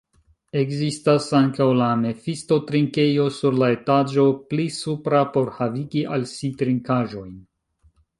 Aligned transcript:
Ekzistas 0.59 1.25
ankaŭ 1.39 1.65
la 1.81 1.89
Mephisto-trinkejo 2.05 3.25
sur 3.35 3.57
la 3.63 3.69
etaĝo 3.75 4.25
pli 4.53 4.65
supra 4.79 5.21
por 5.37 5.53
havigi 5.59 6.03
al 6.17 6.25
si 6.33 6.51
trinkaĵojn. 6.63 7.37